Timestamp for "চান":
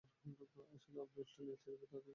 1.99-2.09